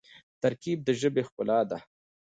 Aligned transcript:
ترکیب 0.41 0.79
د 0.83 0.89
ژبي 0.99 1.21
ښکلا 1.27 1.59
ده. 1.69 1.77